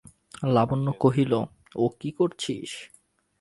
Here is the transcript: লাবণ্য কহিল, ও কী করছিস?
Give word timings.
লাবণ্য 0.53 0.87
কহিল, 0.99 1.33
ও 1.75 1.83
কী 1.99 2.09
করছিস? 2.11 2.71